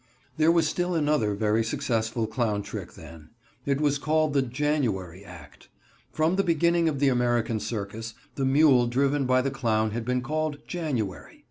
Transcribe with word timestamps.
There 0.37 0.51
was 0.51 0.67
still 0.67 0.95
another 0.95 1.35
very 1.35 1.63
successful 1.63 2.25
clown 2.25 2.63
trick 2.63 2.93
then. 2.93 3.29
It 3.67 3.79
was 3.79 3.99
called 3.99 4.33
the 4.33 4.41
"January 4.41 5.23
Act." 5.23 5.69
From 6.11 6.37
the 6.37 6.43
beginning 6.43 6.89
of 6.89 6.97
the 6.99 7.09
American 7.09 7.59
circus, 7.59 8.15
the 8.33 8.43
mule 8.43 8.87
driven 8.87 9.27
by 9.27 9.43
the 9.43 9.51
clown 9.51 9.91
has 9.91 10.01
been 10.01 10.23
called 10.23 10.57
"January." 10.67 11.39